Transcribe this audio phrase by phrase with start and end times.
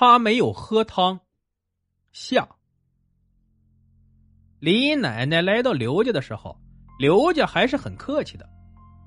[0.00, 1.20] 他没有喝汤。
[2.10, 2.48] 下，
[4.58, 6.58] 李奶奶来到刘家的时候，
[6.98, 8.48] 刘家还是很客气的。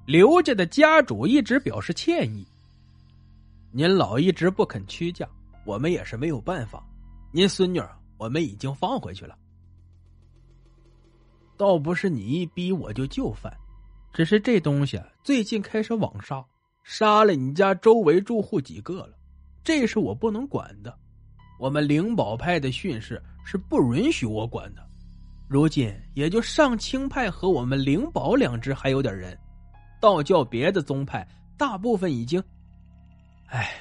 [0.06, 2.48] 刘家的家主一直表示歉意
[3.74, 5.28] ：“您老一直不肯屈嫁，
[5.66, 6.86] 我们也是没有办法。
[7.32, 7.82] 您孙女
[8.20, 9.36] 我们已经放回去了。
[11.58, 13.52] 倒不是你一逼我就就范，
[14.14, 16.46] 只是这东西最近开始网杀，
[16.84, 19.18] 杀了你家周围住户几个了，
[19.64, 20.98] 这是我不能管的。”
[21.60, 24.86] 我们灵宝派的训示是不允许我管的，
[25.48, 29.38] 如今也就上清派和我们灵宝两支还有点人，
[30.02, 31.26] 道教别的宗派
[31.58, 32.44] 大部分已经……
[33.48, 33.72] 唉，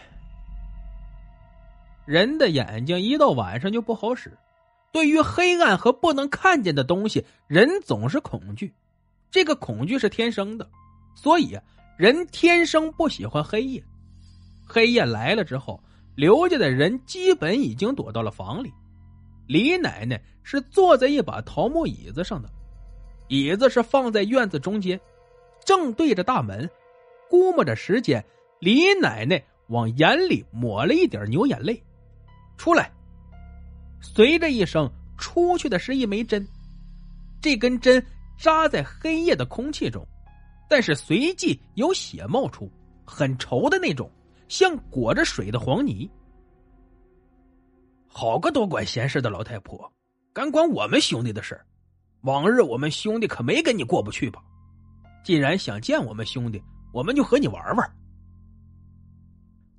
[2.05, 4.37] 人的眼睛一到晚上就不好使，
[4.93, 8.73] 对于黑暗和不能看见的东西，人总是恐惧，
[9.31, 10.71] 这个恐惧是天生的，
[11.17, 11.59] 所以
[11.97, 13.83] 人天生不喜欢黑夜，
[14.73, 15.79] 黑夜来了之后。
[16.15, 18.71] 刘家的人基本已经躲到了房里，
[19.47, 22.51] 李奶奶是坐在一把桃木椅子上的，
[23.29, 25.01] 椅子是放在院子中间，
[25.65, 26.69] 正对着大门。
[27.31, 28.23] 估摸着时间，
[28.61, 31.83] 李奶奶往眼里抹了一点牛眼泪，
[32.59, 32.93] 出来。
[34.03, 36.47] 随着一声，出去的是一枚针，
[37.41, 38.05] 这根针
[38.37, 40.07] 扎在黑夜的空气中，
[40.69, 42.71] 但是随即有血冒出，
[43.07, 44.11] 很稠的那种。
[44.53, 46.11] 像裹着水的黄泥，
[48.07, 49.91] 好个多管闲事的老太婆，
[50.31, 51.59] 敢管我们兄弟的事
[52.25, 54.45] 往日我们兄弟可没跟你过不去吧？
[55.25, 57.97] 既然想见我们兄弟，我们就和你玩玩。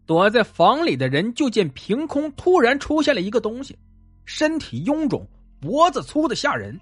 [0.08, 3.78] 躲在房里的人就见凭空突然出现了一个东西，
[4.26, 5.24] 身体臃肿，
[5.62, 6.82] 脖子粗的吓人，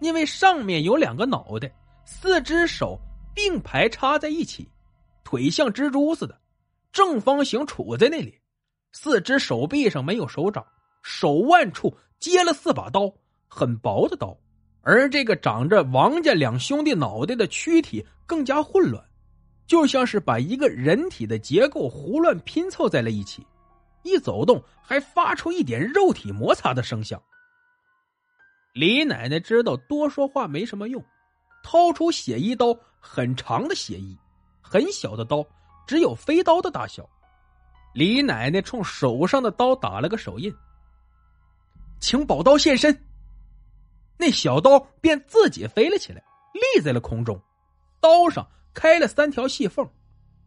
[0.00, 1.72] 因为上面有两个脑袋，
[2.04, 2.98] 四只手
[3.32, 4.68] 并排插在一起，
[5.22, 6.41] 腿像蜘蛛似的。
[6.92, 8.38] 正方形杵在那里，
[8.92, 10.64] 四只手臂上没有手掌，
[11.02, 13.12] 手腕处接了四把刀，
[13.48, 14.36] 很薄的刀。
[14.82, 19.02] 而这个长着王家两兄弟脑袋的躯体更加混乱，
[19.66, 23.46] 就像是把一个人体的结构胡乱拼凑在了一起，
[24.02, 27.22] 一走动还发出一点肉体摩擦的声响。
[28.74, 31.02] 李奶奶知道多说话没什么用，
[31.62, 34.18] 掏出血衣刀，很长的血衣，
[34.60, 35.46] 很小的刀。
[35.86, 37.08] 只有飞刀的大小，
[37.94, 40.54] 李奶奶冲手上的刀打了个手印，
[42.00, 42.96] 请宝刀现身。
[44.16, 46.22] 那小刀便自己飞了起来，
[46.54, 47.40] 立在了空中，
[48.00, 49.88] 刀上开了三条细缝，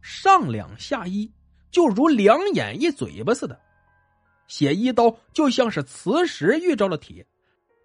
[0.00, 1.30] 上两下一，
[1.70, 3.60] 就如两眼一嘴巴似的。
[4.48, 7.26] 血衣刀就像是磁石遇着了铁，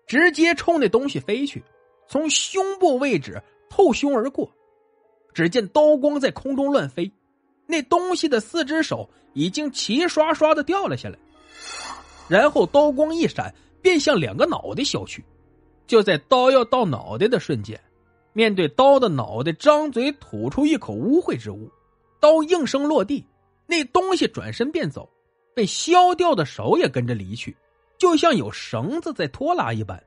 [0.07, 1.63] 直接冲那东西飞去，
[2.07, 4.49] 从胸部位置透胸而过。
[5.33, 7.11] 只见刀光在空中乱飞。
[7.71, 11.17] 那东西的四只手已经齐刷刷的掉了下来，
[12.27, 15.23] 然后刀光一闪，便向两个脑袋削去。
[15.87, 17.79] 就在刀要到脑袋的瞬间，
[18.33, 21.71] 面对刀的脑袋，张嘴吐出一口污秽之物，
[22.19, 23.25] 刀应声落地。
[23.67, 25.09] 那东西转身便走，
[25.55, 27.55] 被削掉的手也跟着离去，
[27.97, 30.01] 就像有绳子在拖拉一般。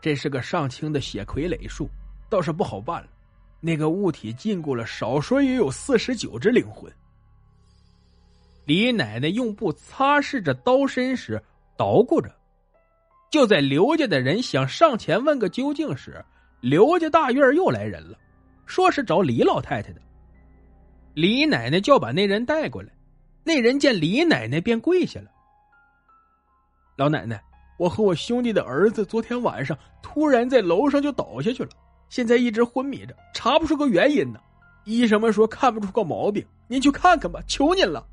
[0.00, 1.86] 这是个上清的血傀儡术，
[2.30, 3.08] 倒是不好办了。
[3.60, 6.92] 那个物体禁锢了，少说也有四十九只灵魂。
[8.64, 11.42] 李奶奶用布擦拭着刀身时，
[11.76, 12.30] 捣鼓着。
[13.30, 16.24] 就在刘家的人想上前问个究竟时，
[16.60, 18.16] 刘家大院又来人了，
[18.64, 20.00] 说是找李老太太的。
[21.14, 22.90] 李奶奶叫把那人带过来，
[23.42, 25.30] 那人见李奶奶便跪下了。
[26.96, 27.42] 老奶奶，
[27.78, 31.70] 我和我兄弟的儿子昨天晚上突然在楼上就倒下去了。
[32.08, 34.40] 现在一直昏迷着，查不出个原因呢。
[34.84, 38.08] 医生们说看不出个毛病，您去看看吧，求您了。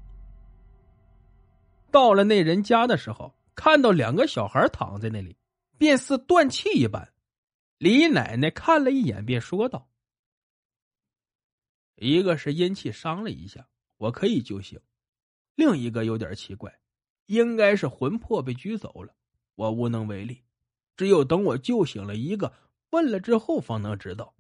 [1.89, 5.37] 到了那人家的时候，看到两个小孩躺在那里，
[5.77, 7.13] 便似断气一般。
[7.77, 9.87] 李奶奶看了一眼，便说道
[11.95, 13.65] ：“一个是阴气伤了一下，
[13.97, 14.77] 我可以救醒；
[15.55, 16.77] 另一个有点奇怪，
[17.27, 19.13] 应该是魂魄被拘走了，
[19.55, 20.43] 我无能为力。
[20.97, 22.51] 只有等我救醒了一个。”
[22.89, 24.35] 问了之后，方能知道。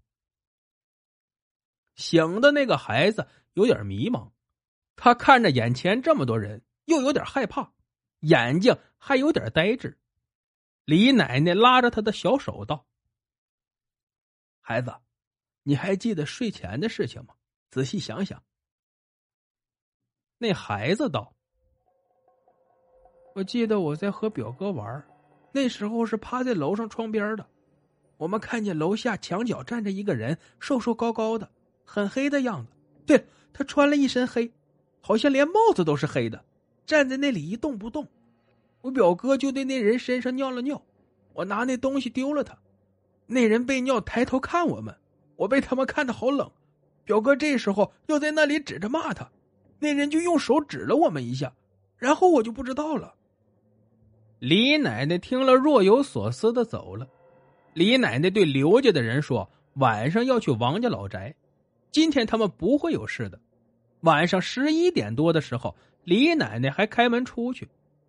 [1.95, 4.31] 醒的那个孩子有点迷茫，
[4.95, 7.73] 他看着眼前这么多人，又有点害怕，
[8.19, 9.97] 眼睛还有点呆滞。
[10.83, 12.85] 李奶奶拉着他的小手道
[14.61, 14.93] ：“孩子，
[15.63, 17.35] 你还记得睡前的事情吗？
[17.71, 18.43] 仔细想想。”
[20.37, 21.33] 那孩子道
[23.35, 25.07] ：“我记得我在和表哥玩，
[25.53, 27.49] 那时候是趴在楼上窗边的，
[28.17, 31.49] 我们看见楼下墙角站着一个人，瘦瘦高高的，
[31.83, 32.71] 很黑的样子。
[33.05, 33.23] 对了，
[33.53, 34.51] 他穿了一身黑。”
[35.07, 36.43] 好像连帽子都是黑的，
[36.83, 38.07] 站在那里一动不动。
[38.81, 40.81] 我表哥就对那人身上尿了尿，
[41.33, 42.57] 我拿那东西丢了他。
[43.27, 44.95] 那人被尿抬头看我们，
[45.35, 46.49] 我被他们看的好冷。
[47.03, 49.29] 表哥这时候又在那里指着骂他，
[49.77, 51.53] 那人就用手指了我们一下，
[51.99, 53.13] 然后我就不知道了。
[54.39, 57.07] 李奶奶听了若有所思的走了。
[57.75, 61.35] 李奶奶对刘家的人说：“晚上要去王家老宅，
[61.91, 63.37] 今天他们不会有事的。”
[63.99, 65.75] 晚上十一点多的时候，
[66.05, 67.67] 李奶奶还开门出去，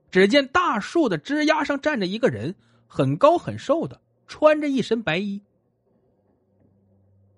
[0.08, 2.54] 只见大树的枝丫上站着一个人，
[2.86, 5.42] 很高很瘦的，穿着一身白衣。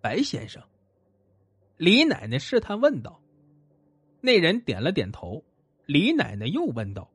[0.02, 0.62] 白先生，
[1.78, 3.18] 李奶奶试探问道。
[4.20, 5.42] 那人点了点头。
[5.86, 7.08] 李奶奶又问道：“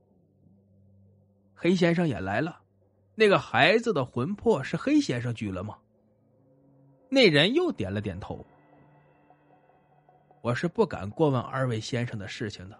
[1.54, 2.63] 黑先生也来了，
[3.16, 5.78] 那个孩子的魂魄是黑先生拘了吗？”
[7.10, 8.46] 那人又点了点头。
[10.42, 12.80] 我是不敢过问二位先生的事情的，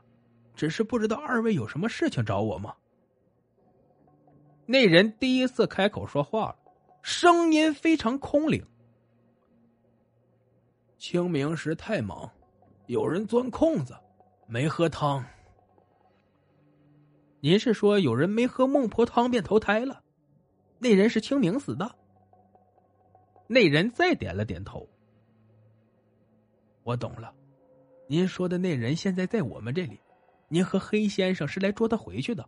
[0.54, 2.76] 只是不知道二位有什么事情找我吗？
[4.66, 6.56] 那人第一次开口说话了，
[7.02, 8.66] 声音非常空灵。
[10.98, 12.30] 清明时太忙，
[12.88, 13.96] 有人钻空子，
[14.48, 15.24] 没喝汤。
[17.40, 20.03] 您是说有人没喝孟婆汤便投胎了？
[20.84, 21.96] 那人是清明死的？
[23.48, 24.86] 那人再点了点头。
[26.84, 27.34] 我懂了。
[28.08, 29.98] 您说的那人现在在我们这里，
[30.50, 32.48] 您和黑先生是来捉他回去的，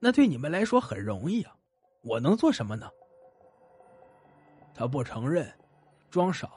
[0.00, 1.54] 那对你们来说很容易啊。
[2.02, 2.90] 我能做什么呢？
[4.72, 5.52] 他不承认，
[6.10, 6.50] 装傻，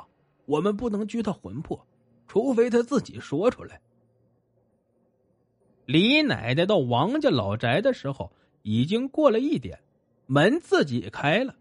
[0.45, 1.85] 我们不能拘他魂魄，
[2.25, 3.81] 除非他自己说出来。
[5.85, 8.31] 李奶奶到王家老宅的时候，
[8.63, 9.77] 已经过了一点，
[10.27, 11.56] 门自己开了，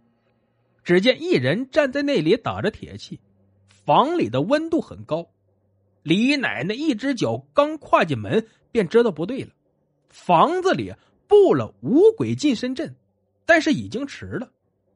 [0.84, 3.18] 只见一人站在那里打着铁器，
[3.68, 5.26] 房里的温度很高。
[6.02, 9.50] 李奶奶一只脚刚跨进门，便知道不对了。
[10.08, 10.92] 房子里
[11.26, 12.94] 布了五鬼近身阵，
[13.44, 14.50] 但是已经迟了。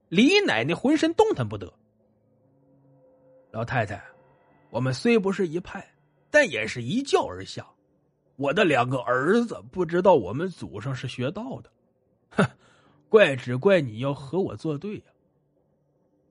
[0.09, 1.73] 李奶奶浑身动弹不得。
[3.51, 4.01] 老太太，
[4.71, 5.85] 我们虽不是一派，
[6.31, 7.67] 但也是一教而下。
[8.37, 11.71] 我的两个儿子不知道我们祖上是学道的，
[12.31, 12.49] 哼，
[13.11, 15.05] 怪只怪你要和我作对呀。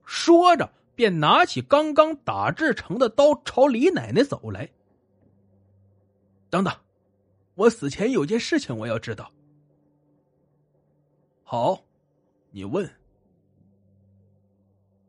[0.04, 0.68] 说着。
[0.92, 4.68] 便拿起刚刚打制成的刀，朝李奶奶走来。
[6.50, 6.70] 等等，
[7.54, 9.32] 我死前有件事情我要知道。
[11.42, 11.82] 好，
[12.50, 12.86] 你问。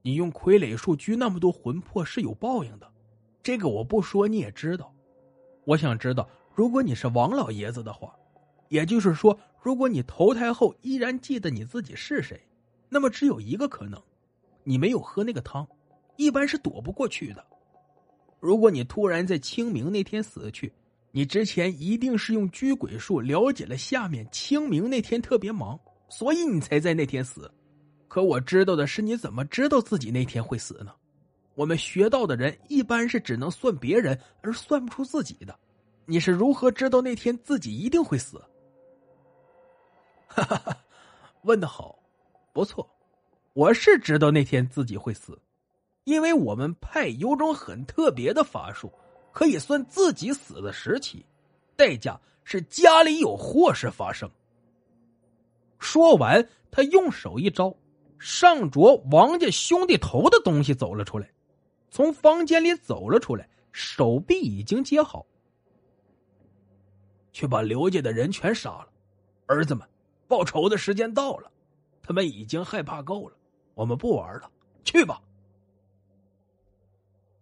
[0.02, 2.90] 你用傀儡术拘那么多魂魄是有报应的，
[3.44, 4.96] 这个我不说你也知道。
[5.66, 8.16] 我想知道，如果你是王老爷子的话，
[8.70, 12.42] 也就是说，如果你投胎后依然记得你自己是谁，
[12.90, 14.02] 那么只有一个可能，
[14.64, 15.68] 你没有喝那个汤。
[16.18, 17.44] 一般是躲不过去的。
[18.40, 20.72] 如果你突然在清明那天死去，
[21.12, 27.50] 你之前一定是用拘鬼术了解了下面清明那天特别忙，所以你才在那天死。
[28.08, 30.92] 可我知道的是，你怎么知道自己那天会死呢？
[31.54, 35.58] 我们学道的人一般是只能算别人，而算不出自己的。
[36.06, 38.42] 你是如何知道那天自己一定会死？
[40.34, 40.78] 哈哈哈，
[41.42, 42.00] 问的好，
[42.54, 42.90] 不错，
[43.54, 45.38] 我是知道那天自己会死。
[46.06, 48.92] 因为我们派有种很特别的法术，
[49.32, 51.26] 可以算自己死的时期，
[51.76, 54.30] 代价是家里有祸事发生。
[55.80, 57.76] 说完，他用手一招，
[58.18, 61.30] 上着王家兄弟头的东西走了出来，
[61.90, 65.26] 从房间里走了出来，手臂已经接好，
[67.32, 68.88] 去把刘家的人全杀了。
[69.46, 69.88] 儿子们，
[70.32, 71.52] 报仇的时间到了，
[72.02, 73.36] 他们已经害怕够了，
[73.74, 74.50] 我们不玩了，
[74.86, 75.22] 去吧。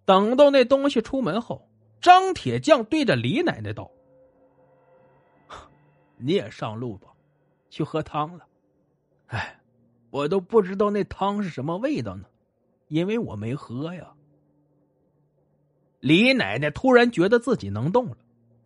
[0.06, 1.70] 等到那东西出门后，
[2.02, 3.92] 张铁匠对着李奶奶道
[6.18, 7.10] ：“你也上路吧，
[7.70, 8.48] 去喝汤了。
[9.28, 9.62] 哎，
[10.10, 12.26] 我都不知道那汤是什么味道呢，
[12.88, 14.12] 因为我没喝呀。”
[16.02, 18.18] 李奶奶突然觉得自己能动了，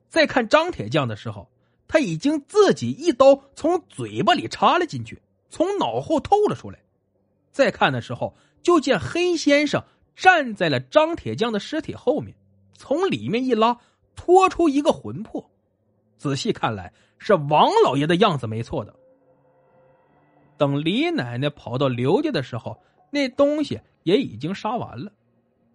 [0.08, 1.46] 再看张铁匠的时候，
[1.94, 5.22] 他已经自己一刀从嘴巴里插了进去，
[5.52, 6.80] 从脑后透了出来。
[7.52, 9.80] 再看的时候，就见黑先生。
[10.16, 12.36] 站在了张铁匠的尸体后面，
[12.74, 13.78] 从里面一拉，
[14.16, 15.48] 拖出一个魂魄，
[16.18, 18.92] 仔细看来是王老爷的样子，没错的。
[20.58, 22.76] 等李奶奶跑到刘家的时候，
[23.12, 25.12] 那东西也已经杀完了。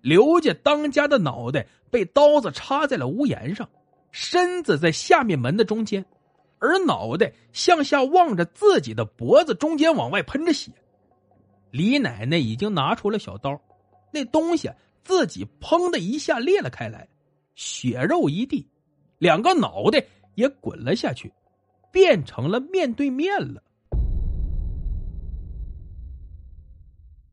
[0.01, 3.69] 刘家当家的脑袋被刀子插在了屋檐上，
[4.11, 6.05] 身子在下面门的中间，
[6.59, 10.73] 而脑袋向下望着自己的脖子中间往外喷着血。
[11.71, 13.61] 李奶奶已经拿出了小刀，
[14.13, 14.71] 那东西
[15.05, 17.09] 自己砰的一下裂了开来，
[17.55, 18.67] 血肉一地，
[19.19, 21.33] 两个脑袋也滚了下去，
[21.93, 23.63] 变成了面对面了。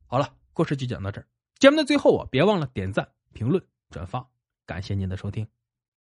[0.07, 1.27] 好了，故事就讲到这儿。
[1.57, 4.27] 节目的最后啊，别忘了点赞、评论、转发，
[4.65, 5.47] 感谢您的收听。